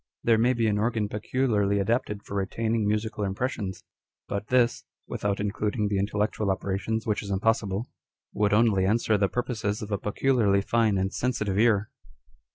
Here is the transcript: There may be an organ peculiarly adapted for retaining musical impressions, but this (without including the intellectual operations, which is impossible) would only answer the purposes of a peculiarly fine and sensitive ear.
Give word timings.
There 0.23 0.39
may 0.39 0.53
be 0.53 0.65
an 0.65 0.79
organ 0.79 1.07
peculiarly 1.09 1.77
adapted 1.77 2.23
for 2.23 2.33
retaining 2.33 2.87
musical 2.87 3.23
impressions, 3.23 3.83
but 4.27 4.47
this 4.47 4.83
(without 5.07 5.39
including 5.39 5.89
the 5.89 5.99
intellectual 5.99 6.49
operations, 6.49 7.05
which 7.05 7.21
is 7.21 7.29
impossible) 7.29 7.85
would 8.33 8.51
only 8.51 8.83
answer 8.83 9.15
the 9.15 9.29
purposes 9.29 9.79
of 9.83 9.91
a 9.91 9.99
peculiarly 9.99 10.61
fine 10.61 10.97
and 10.97 11.13
sensitive 11.13 11.59
ear. 11.59 11.91